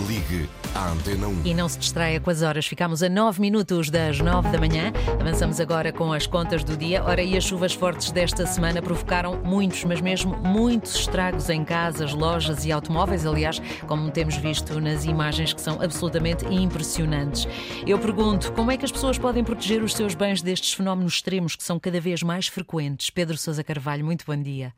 Ligue 0.00 0.48
à 0.74 0.90
Antena 0.90 1.28
1. 1.28 1.42
E 1.44 1.54
não 1.54 1.68
se 1.68 1.78
distraia 1.78 2.18
com 2.18 2.28
as 2.28 2.42
horas. 2.42 2.66
Ficamos 2.66 3.02
a 3.02 3.08
9 3.08 3.40
minutos 3.40 3.90
das 3.90 4.18
9 4.18 4.50
da 4.50 4.58
manhã. 4.58 4.92
Avançamos 5.20 5.60
agora 5.60 5.92
com 5.92 6.12
as 6.12 6.26
contas 6.26 6.64
do 6.64 6.76
dia. 6.76 7.02
Ora, 7.04 7.22
e 7.22 7.36
as 7.36 7.44
chuvas 7.44 7.72
fortes 7.72 8.10
desta 8.10 8.44
semana 8.44 8.82
provocaram 8.82 9.40
muitos, 9.44 9.84
mas 9.84 10.00
mesmo 10.00 10.36
muitos 10.38 10.96
estragos 10.96 11.48
em 11.48 11.64
casas, 11.64 12.12
lojas 12.12 12.64
e 12.64 12.72
automóveis. 12.72 13.24
Aliás, 13.24 13.62
como 13.86 14.10
temos 14.10 14.36
visto 14.36 14.80
nas 14.80 15.04
imagens 15.04 15.52
que 15.52 15.60
são 15.60 15.80
absolutamente 15.80 16.44
impressionantes. 16.46 17.46
Eu 17.86 17.98
pergunto, 17.98 18.52
como 18.52 18.72
é 18.72 18.76
que 18.76 18.84
as 18.84 18.92
pessoas 18.92 19.16
podem 19.16 19.44
proteger 19.44 19.82
os 19.82 19.94
seus 19.94 20.14
bens 20.14 20.42
destes 20.42 20.72
fenómenos 20.72 21.14
extremos 21.14 21.54
que 21.54 21.62
são 21.62 21.78
cada 21.78 22.00
vez 22.00 22.22
mais 22.22 22.48
frequentes? 22.48 23.10
Pedro 23.10 23.36
Sousa 23.36 23.62
Carvalho, 23.62 24.04
muito 24.04 24.24
bom 24.26 24.36
dia. 24.36 24.72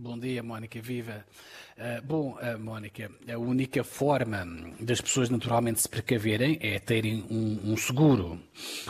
Bom 0.00 0.16
dia, 0.16 0.44
Mónica, 0.44 0.80
viva. 0.80 1.26
Uh, 1.76 2.06
bom, 2.06 2.38
uh, 2.40 2.56
Mónica, 2.56 3.10
a 3.28 3.36
única 3.36 3.82
forma 3.82 4.46
das 4.78 5.00
pessoas 5.00 5.28
naturalmente 5.28 5.80
se 5.80 5.88
precaverem 5.88 6.56
é 6.60 6.78
terem 6.78 7.26
um, 7.28 7.72
um, 7.72 7.76
seguro. 7.76 8.40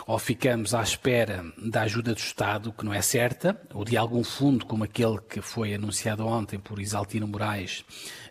Ou 0.05 0.19
ficamos 0.19 0.75
à 0.75 0.83
espera 0.83 1.43
da 1.57 1.81
ajuda 1.81 2.13
do 2.13 2.19
Estado, 2.19 2.71
que 2.71 2.85
não 2.85 2.93
é 2.93 3.01
certa, 3.01 3.59
ou 3.73 3.83
de 3.83 3.97
algum 3.97 4.23
fundo 4.23 4.67
como 4.67 4.83
aquele 4.83 5.17
que 5.17 5.41
foi 5.41 5.73
anunciado 5.73 6.27
ontem 6.27 6.59
por 6.59 6.79
Isaltino 6.79 7.27
Moraes, 7.27 7.83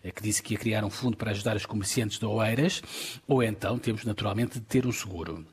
uh, 0.04 0.12
que 0.14 0.22
disse 0.22 0.40
que 0.40 0.54
ia 0.54 0.60
criar 0.60 0.84
um 0.84 0.90
fundo 0.90 1.16
para 1.16 1.32
ajudar 1.32 1.56
os 1.56 1.66
comerciantes 1.66 2.20
de 2.20 2.26
Oeiras, 2.26 2.80
ou 3.26 3.42
então 3.42 3.76
temos 3.76 4.04
naturalmente 4.04 4.60
de 4.60 4.64
ter 4.66 4.86
um 4.86 4.92
seguro. 4.92 5.44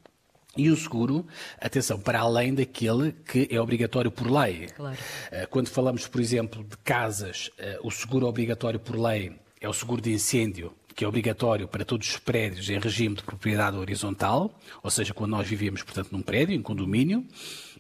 E 0.58 0.70
o 0.70 0.78
seguro, 0.78 1.26
atenção, 1.60 2.00
para 2.00 2.20
além 2.20 2.54
daquele 2.54 3.12
que 3.12 3.48
é 3.52 3.60
obrigatório 3.60 4.10
por 4.10 4.32
lei. 4.32 4.68
Claro. 4.68 4.98
Eh, 5.32 5.46
quando 5.48 5.68
falamos, 5.68 6.08
por 6.08 6.22
exemplo, 6.22 6.64
de 6.64 6.78
casas, 6.78 7.52
eh, 7.58 7.78
o 7.84 7.92
seguro 7.92 8.26
obrigatório 8.26 8.80
por 8.80 8.98
lei 8.98 9.34
é 9.60 9.68
o 9.68 9.74
seguro 9.74 10.02
de 10.02 10.14
incêndio, 10.14 10.74
que 10.96 11.04
é 11.04 11.08
obrigatório 11.08 11.68
para 11.68 11.84
todos 11.84 12.10
os 12.10 12.18
prédios 12.18 12.70
em 12.70 12.80
regime 12.80 13.16
de 13.16 13.24
propriedade 13.24 13.76
horizontal, 13.76 14.58
ou 14.82 14.90
seja, 14.90 15.14
quando 15.14 15.32
nós 15.32 15.46
vivemos, 15.46 15.84
portanto, 15.84 16.12
num 16.12 16.22
prédio, 16.22 16.56
em 16.56 16.62
condomínio. 16.62 17.26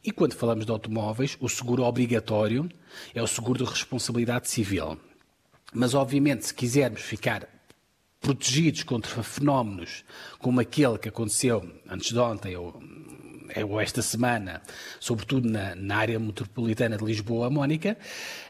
E 0.03 0.11
quando 0.11 0.33
falamos 0.33 0.65
de 0.65 0.71
automóveis, 0.71 1.37
o 1.39 1.47
seguro 1.47 1.83
obrigatório 1.83 2.69
é 3.13 3.23
o 3.23 3.27
seguro 3.27 3.63
de 3.63 3.69
responsabilidade 3.69 4.49
civil. 4.49 4.99
Mas, 5.73 5.93
obviamente, 5.93 6.45
se 6.45 6.53
quisermos 6.53 7.01
ficar 7.01 7.47
protegidos 8.25 8.81
contra 8.81 9.21
fenómenos 9.21 10.03
como 10.39 10.59
aquele 10.59 10.97
que 10.97 11.09
aconteceu 11.09 11.63
antes 11.87 12.11
de 12.11 12.17
ontem 12.17 12.55
ou, 12.55 12.81
ou 13.69 13.79
esta 13.79 14.01
semana, 14.01 14.63
sobretudo 14.99 15.47
na, 15.47 15.75
na, 15.75 15.97
área 15.97 16.19
metropolitana 16.19 16.97
de 16.97 17.05
Lisboa, 17.05 17.51
Mónica, 17.51 17.95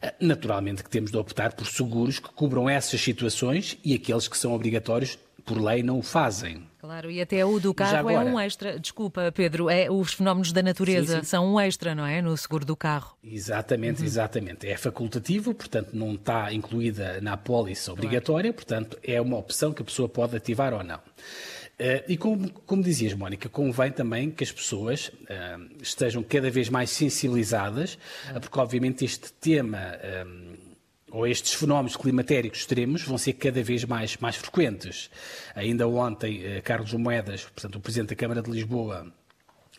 eh, 0.01 0.15
naturalmente 0.21 0.81
que 0.81 0.89
temos 0.89 1.11
de 1.11 1.17
optar 1.17 1.51
por 1.51 1.67
seguros 1.67 2.19
que 2.19 2.29
cubram 2.29 2.69
essas 2.69 3.01
situações 3.01 3.77
e 3.83 3.93
aqueles 3.93 4.29
que 4.29 4.37
são 4.37 4.53
obrigatórios 4.53 5.19
por 5.45 5.61
lei 5.61 5.83
não 5.83 5.99
o 5.99 6.01
fazem. 6.01 6.67
Claro, 6.79 7.09
e 7.09 7.21
até 7.21 7.45
o 7.45 7.59
do 7.59 7.73
carro 7.73 7.97
agora, 7.97 8.29
é 8.29 8.31
um 8.31 8.39
extra. 8.39 8.79
Desculpa, 8.79 9.31
Pedro, 9.31 9.69
é 9.69 9.89
os 9.89 10.13
fenómenos 10.13 10.51
da 10.51 10.61
natureza 10.61 11.17
sim, 11.17 11.23
sim. 11.23 11.29
são 11.29 11.53
um 11.53 11.59
extra, 11.59 11.93
não 11.93 12.05
é? 12.05 12.21
No 12.21 12.35
seguro 12.35 12.65
do 12.65 12.75
carro. 12.75 13.15
Exatamente, 13.23 14.01
uhum. 14.01 14.05
exatamente. 14.05 14.67
É 14.67 14.75
facultativo, 14.75 15.53
portanto 15.53 15.89
não 15.93 16.15
está 16.15 16.51
incluída 16.51 17.19
na 17.21 17.33
apólice 17.33 17.89
obrigatória, 17.89 18.51
claro. 18.51 18.55
portanto 18.55 18.99
é 19.03 19.21
uma 19.21 19.37
opção 19.37 19.71
que 19.71 19.81
a 19.81 19.85
pessoa 19.85 20.09
pode 20.09 20.35
ativar 20.35 20.73
ou 20.73 20.83
não. 20.83 20.97
Uh, 20.97 22.03
e 22.07 22.15
como, 22.15 22.49
como, 22.65 22.81
dizias, 22.81 23.13
Mónica, 23.13 23.49
convém 23.49 23.91
também 23.91 24.31
que 24.31 24.43
as 24.43 24.51
pessoas 24.51 25.09
uh, 25.09 25.81
estejam 25.81 26.23
cada 26.23 26.49
vez 26.49 26.69
mais 26.69 26.89
sensibilizadas, 26.89 27.97
uhum. 28.33 28.39
porque 28.39 28.59
obviamente 28.59 29.03
este 29.03 29.31
tema. 29.33 29.79
Uh, 29.79 30.74
ou 31.15 31.25
estes 31.25 31.53
fenómenos 31.53 31.95
climatéricos 31.95 32.59
extremos 32.59 33.03
vão 33.03 33.17
ser 33.17 33.33
cada 33.33 33.63
vez 33.63 33.85
mais, 33.85 34.17
mais 34.17 34.35
frequentes. 34.35 35.09
Ainda 35.55 35.87
ontem, 35.87 36.43
eh, 36.43 36.61
Carlos 36.61 36.91
Moedas, 36.91 37.43
portanto, 37.43 37.77
o 37.77 37.79
Presidente 37.79 38.09
da 38.09 38.15
Câmara 38.17 38.41
de 38.41 38.51
Lisboa, 38.51 39.07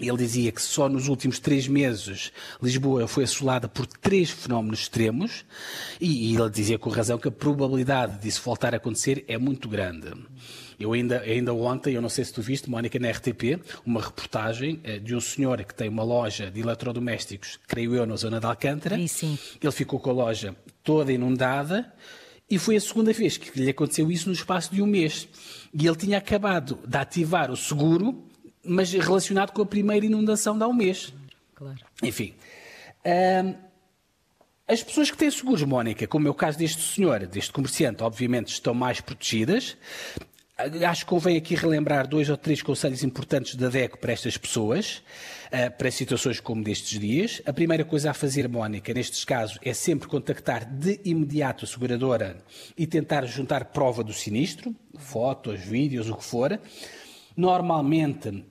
ele 0.01 0.17
dizia 0.17 0.51
que 0.51 0.63
só 0.63 0.89
nos 0.89 1.09
últimos 1.09 1.39
três 1.39 1.69
meses 1.69 2.33
Lisboa 2.63 3.07
foi 3.07 3.25
assolada 3.25 3.69
por 3.69 3.87
três 3.87 4.31
fenómenos 4.31 4.81
extremos 4.81 5.45
e, 6.01 6.33
e 6.33 6.37
ele 6.37 6.49
dizia 6.49 6.79
com 6.79 6.89
razão 6.89 7.19
que 7.19 7.29
a 7.29 7.31
probabilidade 7.31 8.19
disso 8.19 8.41
voltar 8.43 8.73
a 8.73 8.79
acontecer 8.79 9.23
é 9.29 9.37
muito 9.37 9.69
grande. 9.69 10.13
Eu 10.81 10.93
ainda, 10.95 11.21
ainda 11.21 11.53
ontem, 11.53 11.95
eu 11.95 12.03
não 12.03 12.09
sei 12.09 12.25
se 12.25 12.33
tu 12.33 12.41
viste, 12.41 12.69
Mónica, 12.69 12.99
na 12.99 13.11
RTP, 13.11 13.61
uma 13.85 14.01
reportagem 14.01 14.81
eh, 14.85 14.99
de 14.99 15.15
um 15.15 15.21
senhor 15.21 15.63
que 15.65 15.75
tem 15.75 15.89
uma 15.89 16.03
loja 16.03 16.51
de 16.51 16.61
eletrodomésticos, 16.61 17.59
creio 17.67 17.95
eu, 17.95 18.07
na 18.07 18.17
zona 18.17 18.41
de 18.41 18.47
Alcântara. 18.47 18.97
Sim. 19.09 19.39
Ele 19.63 19.73
ficou 19.73 19.99
com 19.99 20.11
a 20.11 20.13
loja 20.13 20.55
toda 20.87 21.13
inundada 21.13 21.93
e 22.49 22.59
foi 22.59 22.77
a 22.77 22.81
segunda 22.81 23.13
vez 23.13 23.37
que 23.37 23.61
lhe 23.61 23.69
aconteceu 23.69 24.11
isso 24.11 24.29
no 24.29 24.33
espaço 24.33 24.73
de 24.73 24.81
um 24.81 24.87
mês. 24.87 25.29
E 25.75 25.85
ele 25.85 25.97
tinha 25.97 26.19
acabado 26.19 26.79
de 26.87 26.97
ativar 26.97 27.51
o 27.51 27.57
seguro, 27.57 28.25
mas 28.65 28.93
relacionado 28.93 29.51
com 29.51 29.63
a 29.63 29.67
primeira 29.67 30.07
inundação 30.07 30.57
de 30.57 30.63
há 30.63 30.69
um 30.69 30.73
mês. 30.73 31.13
Claro. 31.57 31.79
Enfim. 32.03 32.35
as 34.69 34.83
pessoas 34.83 35.11
que 35.11 35.17
têm 35.17 35.31
seguros, 35.31 35.65
Mónica, 35.65 36.07
como 36.07 36.29
é 36.29 36.31
o 36.31 36.35
caso 36.35 36.57
deste 36.57 36.83
senhor, 36.83 37.27
deste 37.27 37.53
comerciante, 37.53 38.05
obviamente 38.05 38.49
estão 38.49 38.73
mais 38.73 39.01
protegidas. 39.01 39.77
Acho 40.59 41.05
que 41.05 41.11
convém 41.11 41.37
aqui 41.37 41.55
relembrar 41.55 42.09
dois 42.09 42.31
ou 42.31 42.37
três 42.37 42.63
conselhos 42.63 43.05
importantes 43.05 43.57
da 43.57 43.69
DECO 43.69 43.99
para 43.99 44.15
estas 44.15 44.39
pessoas, 44.39 45.03
eh, 45.51 45.69
para 45.69 45.91
situações 45.91 46.41
como 46.41 46.65
destes 46.65 46.99
dias. 46.99 47.43
A 47.45 47.53
primeira 47.53 47.85
coisa 47.85 48.11
a 48.11 48.15
fazer, 48.15 48.49
Mónica, 48.49 48.95
nestes 48.95 49.23
casos, 49.23 49.59
é 49.63 49.75
sempre 49.75 50.09
contactar 50.09 50.65
de 50.65 50.99
imediato 51.05 51.67
a 51.67 51.69
seguradora 51.69 52.39
e 52.75 52.87
tentar 52.87 53.27
juntar 53.27 53.67
prova 53.67 54.03
do 54.03 54.15
sinistro, 54.15 54.75
fotos, 54.97 55.61
vídeos, 55.61 56.09
o 56.09 56.17
que 56.17 56.25
for. 56.25 56.59
Normalmente, 57.37 58.43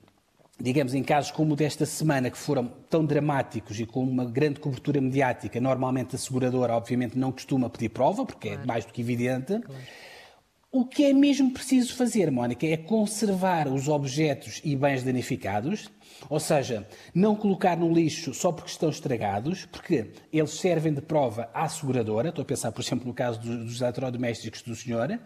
digamos, 0.60 0.94
em 0.94 1.02
casos 1.02 1.32
como 1.32 1.54
o 1.54 1.56
desta 1.56 1.84
semana, 1.84 2.30
que 2.30 2.38
foram 2.38 2.68
tão 2.88 3.04
dramáticos 3.04 3.80
e 3.80 3.84
com 3.84 4.04
uma 4.04 4.24
grande 4.24 4.60
cobertura 4.60 5.00
mediática, 5.00 5.60
normalmente 5.60 6.14
a 6.14 6.18
seguradora, 6.20 6.72
obviamente, 6.72 7.18
não 7.18 7.32
costuma 7.32 7.68
pedir 7.68 7.88
prova, 7.88 8.24
porque 8.24 8.46
é 8.46 8.50
claro. 8.52 8.62
é 8.62 8.66
mais 8.68 8.84
do 8.84 8.92
que 8.92 9.00
evidente. 9.00 9.58
Claro. 9.58 9.82
O 10.70 10.84
que 10.84 11.04
é 11.04 11.12
mesmo 11.12 11.52
preciso 11.52 11.94
fazer, 11.94 12.30
Mónica, 12.30 12.66
é 12.66 12.76
conservar 12.76 13.68
os 13.68 13.88
objetos 13.88 14.60
e 14.64 14.76
bens 14.76 15.02
danificados, 15.02 15.88
ou 16.28 16.40
seja, 16.40 16.86
não 17.14 17.36
colocar 17.36 17.76
no 17.76 17.92
lixo 17.92 18.34
só 18.34 18.52
porque 18.52 18.70
estão 18.70 18.90
estragados, 18.90 19.64
porque 19.66 20.10
eles 20.32 20.50
servem 20.50 20.92
de 20.92 21.00
prova 21.00 21.48
à 21.54 21.68
seguradora. 21.68 22.28
Estou 22.28 22.42
a 22.42 22.46
pensar, 22.46 22.72
por 22.72 22.82
exemplo, 22.82 23.06
no 23.06 23.14
caso 23.14 23.40
dos 23.40 23.80
eletrodomésticos 23.80 24.62
do 24.62 24.74
senhor. 24.74 25.18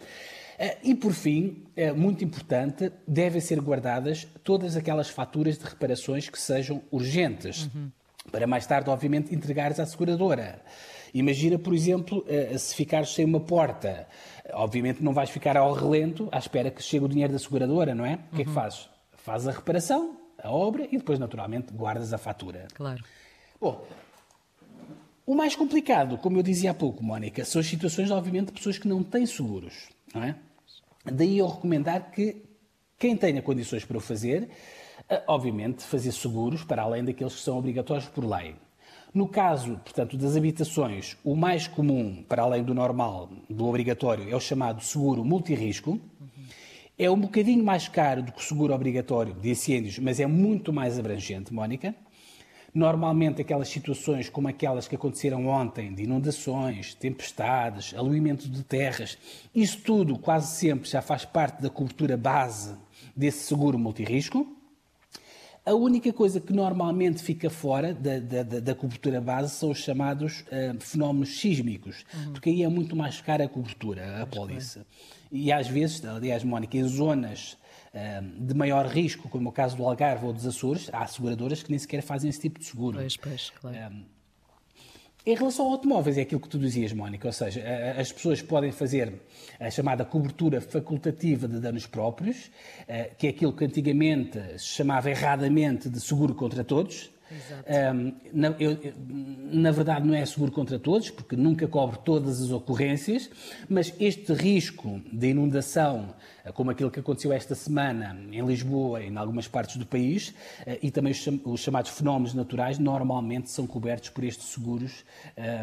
Eh, 0.59 0.79
e, 0.85 0.95
por 0.95 1.15
fim, 1.15 1.65
eh, 1.75 1.91
muito 1.91 2.23
importante, 2.23 2.93
devem 3.09 3.41
ser 3.41 3.59
guardadas 3.61 4.29
todas 4.45 4.77
aquelas 4.77 5.09
faturas 5.09 5.57
de 5.59 5.65
reparações 5.65 6.29
que 6.29 6.39
sejam 6.39 6.83
urgentes, 6.91 7.65
uhum. 7.75 7.91
Para 8.31 8.47
mais 8.47 8.67
tarde, 8.67 8.91
obviamente, 8.91 9.35
entregares 9.35 9.81
à 9.81 9.87
seguradora. 9.87 10.63
Imagina, 11.13 11.59
por 11.59 11.75
exemplo, 11.75 12.25
eh, 12.29 12.57
se 12.57 12.75
ficares 12.75 13.11
sem 13.15 13.25
uma 13.25 13.41
porta 13.41 14.07
Obviamente 14.55 15.03
não 15.03 15.13
vais 15.13 15.31
ficar 15.31 15.57
ao 15.57 15.73
relento 15.73 16.29
à 16.33 16.39
espera 16.39 16.71
que 16.71 16.83
chegue 16.83 17.05
o 17.05 17.09
dinheiro 17.09 17.33
da 17.33 17.39
seguradora, 17.39 17.95
não 17.95 18.05
é? 18.05 18.19
O 18.33 18.37
que 18.37 18.43
é 18.43 18.45
que 18.45 18.51
uhum. 18.51 18.55
fazes? 18.55 18.89
Fazes 19.13 19.49
a 19.49 19.53
reparação, 19.53 20.17
a 20.43 20.51
obra 20.51 20.87
e 20.91 20.97
depois, 20.97 21.19
naturalmente, 21.19 21.73
guardas 21.73 22.13
a 22.13 22.19
fatura. 22.19 22.67
Claro. 22.75 23.03
Bom, 23.61 23.87
o 25.27 25.35
mais 25.35 25.55
complicado, 25.55 26.19
como 26.19 26.39
eu 26.39 26.43
dizia 26.43 26.71
há 26.71 26.75
pouco, 26.75 27.05
Mónica, 27.05 27.45
são 27.45 27.61
as 27.61 27.67
situações, 27.67 28.11
obviamente, 28.11 28.47
de 28.47 28.53
pessoas 28.53 28.79
que 28.79 28.89
não 28.89 29.03
têm 29.03 29.27
seguros, 29.27 29.89
não 30.15 30.25
é? 30.25 30.37
Daí 31.05 31.39
eu 31.39 31.47
recomendar 31.47 32.11
que 32.11 32.43
quem 33.01 33.17
tenha 33.17 33.41
condições 33.41 33.83
para 33.83 33.97
o 33.97 34.01
fazer, 34.01 34.47
eh, 35.09 35.23
obviamente, 35.27 35.83
fazer 35.83 36.13
seguros 36.13 36.63
para 36.63 36.83
além 36.83 37.03
daqueles 37.03 37.35
que 37.35 37.41
são 37.41 37.57
obrigatórios 37.57 38.07
por 38.07 38.23
lei. 38.23 38.55
No 39.15 39.27
caso, 39.27 39.81
portanto, 39.83 40.19
das 40.19 40.37
habitações, 40.37 41.17
o 41.25 41.35
mais 41.35 41.67
comum, 41.67 42.23
para 42.29 42.43
além 42.43 42.63
do 42.63 42.75
normal, 42.75 43.31
do 43.49 43.67
obrigatório, 43.67 44.31
é 44.31 44.37
o 44.37 44.41
chamado 44.41 44.85
seguro 44.85 45.25
multirrisco. 45.25 45.99
É 46.99 47.11
um 47.11 47.19
bocadinho 47.19 47.65
mais 47.65 47.89
caro 47.89 48.23
do 48.23 48.33
que 48.33 48.41
o 48.41 48.45
seguro 48.45 48.75
obrigatório 48.75 49.33
de 49.33 49.49
incêndios, 49.49 49.99
mas 49.99 50.21
é 50.21 50.27
muito 50.27 50.71
mais 50.71 50.99
abrangente, 50.99 51.55
Mónica. 51.55 51.95
Normalmente, 52.75 53.41
aquelas 53.41 53.69
situações 53.71 54.29
como 54.29 54.47
aquelas 54.47 54.87
que 54.87 54.95
aconteceram 54.95 55.47
ontem, 55.47 55.95
de 55.95 56.03
inundações, 56.03 56.95
tempestades, 56.95 57.95
aluimento 57.95 58.47
de 58.47 58.63
terras, 58.63 59.17
isso 59.55 59.81
tudo 59.81 60.19
quase 60.19 60.55
sempre 60.55 60.89
já 60.89 61.01
faz 61.01 61.25
parte 61.25 61.63
da 61.63 61.71
cobertura 61.71 62.17
base 62.17 62.77
desse 63.17 63.45
seguro 63.45 63.79
multirrisco. 63.79 64.57
A 65.65 65.75
única 65.75 66.13
coisa 66.13 66.41
que 66.41 66.53
normalmente 66.53 67.23
fica 67.23 67.51
fora 67.51 67.93
da, 67.93 68.19
da, 68.19 68.61
da 68.61 68.75
cobertura 68.75 69.21
base 69.21 69.55
são 69.55 69.71
os 69.71 69.79
chamados 69.79 70.41
uh, 70.41 70.81
fenómenos 70.81 71.39
sísmicos, 71.39 72.05
uhum. 72.15 72.33
porque 72.33 72.49
aí 72.49 72.63
é 72.63 72.69
muito 72.69 72.97
mais 72.97 73.21
cara 73.21 73.45
a 73.45 73.49
cobertura, 73.49 74.23
a 74.23 74.27
polícia. 74.27 74.87
E 75.31 75.53
às 75.53 75.69
vezes, 75.69 76.03
aliás, 76.05 76.43
Mónica, 76.43 76.77
em 76.79 76.89
zonas 76.89 77.59
uh, 77.95 78.43
de 78.43 78.55
maior 78.55 78.87
risco, 78.87 79.29
como 79.29 79.51
o 79.51 79.53
caso 79.53 79.77
do 79.77 79.85
Algarve 79.85 80.25
ou 80.25 80.33
dos 80.33 80.47
Açores, 80.47 80.89
há 80.93 81.07
seguradoras 81.07 81.63
que 81.63 81.71
nem 81.71 81.79
sequer 81.79 82.03
fazem 82.03 82.31
esse 82.31 82.41
tipo 82.41 82.59
de 82.59 82.65
seguro. 82.65 82.99
Pois, 82.99 83.17
pois, 83.19 83.51
claro. 83.51 83.77
Uh, 83.77 84.20
Em 85.31 85.35
relação 85.37 85.69
a 85.69 85.71
automóveis, 85.71 86.19
é 86.19 86.23
aquilo 86.23 86.41
que 86.41 86.49
tu 86.49 86.59
dizias, 86.59 86.93
Mónica, 86.93 87.29
ou 87.29 87.33
seja, 87.33 87.63
as 87.97 88.11
pessoas 88.11 88.43
podem 88.43 88.73
fazer 88.73 89.13
a 89.61 89.71
chamada 89.71 90.05
cobertura 90.05 90.61
facultativa 90.61 91.47
de 91.47 91.61
danos 91.61 91.87
próprios, 91.87 92.51
eh, 92.89 93.13
que 93.17 93.29
é 93.29 93.31
aquilo 93.31 93.53
que 93.53 93.65
antigamente 93.65 94.41
se 94.59 94.67
chamava 94.67 95.09
erradamente 95.09 95.89
de 95.89 96.01
seguro 96.01 96.35
contra 96.35 96.65
todos, 96.65 97.13
um, 97.95 98.13
na, 98.33 98.49
eu, 98.59 98.77
na, 99.53 99.71
verdade, 99.71 100.07
não 100.07 100.15
é 100.15 100.25
seguro 100.27 100.51
contra 100.51 100.79
todos, 100.79 101.11
porque 101.11 101.37
nunca 101.37 101.69
cobre 101.69 101.99
todas 102.05 102.43
as 102.43 102.51
ocorrências, 102.51 103.31
mas 103.69 103.95
este 104.01 104.33
risco 104.33 105.01
de 105.13 105.29
inundação, 105.29 106.15
como 106.55 106.71
aquele 106.71 106.91
que 106.91 106.99
aconteceu 106.99 107.33
esta 107.33 107.55
semana 107.55 108.19
em 108.33 108.45
Lisboa 108.45 109.03
e 109.03 109.09
em 109.09 109.17
algumas 109.17 109.47
partes 109.47 109.77
do 109.77 109.87
país, 109.87 110.31
uh, 110.31 110.79
e 110.83 110.91
também 110.91 111.13
os, 111.13 111.25
os, 111.45 111.61
chamados 111.61 111.93
fenómenos 111.93 112.35
naturais, 112.35 112.79
normalmente 112.79 113.51
são 113.51 113.67
cobertos 113.67 114.09
por 114.09 114.25
estes 114.25 114.49
seguros 114.49 115.05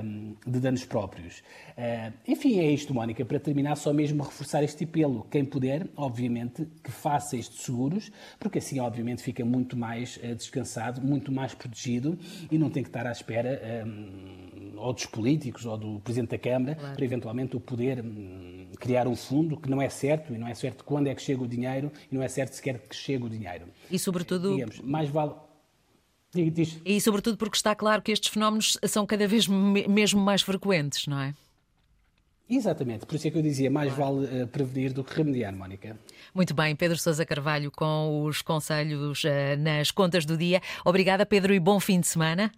um, 0.04 0.36
de 0.46 0.60
danos 0.60 0.86
próprios. 0.86 1.40
Uh, 1.78 2.14
enfim, 2.28 2.60
é 2.60 2.72
isto, 2.72 2.94
Mónica. 2.94 3.26
Para 3.26 3.40
terminar, 3.40 3.76
só 3.76 3.92
mesmo 3.92 4.24
reforçar 4.24 4.64
este 4.64 4.86
apelo. 4.86 5.28
Quem 5.30 5.44
puder, 5.44 5.88
obviamente, 5.98 6.66
que 6.82 6.92
faça 6.92 7.36
estes 7.36 7.62
seguros, 7.62 8.10
porque 8.40 8.60
assim, 8.60 8.80
obviamente, 8.80 9.22
fica 9.22 9.44
muito 9.44 9.76
mais 9.76 10.18
descansado, 10.38 11.02
muito 11.02 11.32
mais 11.32 11.57
protegido 11.58 12.18
e 12.52 12.58
não 12.58 12.70
tem 12.70 12.84
que 12.84 12.90
estar 12.90 13.06
à 13.06 13.12
espera 13.12 13.86
um, 13.86 14.78
ou 14.78 14.94
dos 14.94 15.06
políticos 15.06 15.66
ou 15.66 15.78
do 15.78 16.00
Presidente 16.00 16.32
da 16.32 16.38
Câmara 16.38 16.76
claro. 16.76 16.96
para 16.96 17.06
eventualmente 17.06 17.56
o 17.56 17.60
poder 17.60 18.04
um, 18.04 18.72
criar 18.80 19.08
um 19.08 19.16
fundo 19.16 19.58
que 19.58 19.70
não 19.70 19.82
é 19.82 19.90
certo 19.90 20.34
e 20.34 20.38
não 20.38 20.48
é 20.48 20.54
certo 20.54 20.84
quando 20.84 21.08
é 21.08 21.16
que 21.16 21.22
chega 21.22 21.44
o 21.44 21.48
dinheiro 21.48 21.92
e 22.12 22.16
não 22.16 22.22
é 22.22 22.28
certo 22.28 22.54
sequer 22.54 22.80
que 22.80 22.96
chega 22.96 23.26
o 23.26 23.30
dinheiro. 23.30 23.68
E 23.90 23.98
sobretudo... 23.98 24.54
Digamos, 24.54 24.80
mais 24.82 25.10
vale... 25.10 25.34
E 26.86 27.02
sobretudo 27.02 27.38
porque 27.38 27.56
está 27.56 27.74
claro 27.74 28.02
que 28.02 28.12
estes 28.12 28.30
fenómenos 28.30 28.78
são 28.86 29.06
cada 29.06 29.28
vez 29.28 29.48
mesmo 29.48 30.22
mais 30.22 30.42
frequentes, 30.42 31.08
não 31.08 31.20
é? 31.20 31.34
Exatamente, 32.50 33.06
por 33.06 33.16
isso 33.16 33.28
é 33.28 33.32
que 33.32 33.38
eu 33.38 33.42
dizia, 33.42 33.70
mais 33.70 33.92
vale 33.94 34.44
uh, 34.44 34.48
prevenir 34.48 34.94
do 34.94 35.04
que 35.04 35.14
remediar, 35.14 35.54
Mónica. 35.54 36.00
Muito 36.34 36.54
bem, 36.54 36.76
Pedro 36.76 36.98
Sousa 36.98 37.26
Carvalho 37.26 37.70
com 37.72 38.24
os 38.24 38.42
conselhos 38.42 39.24
uh, 39.26 39.28
nas 39.60 39.92
contas 39.92 40.26
do 40.26 40.38
dia. 40.38 40.62
Obrigada, 40.86 41.26
Pedro, 41.26 41.54
e 41.54 41.60
bom 41.60 41.80
fim 41.80 42.00
de 42.00 42.08
semana. 42.08 42.52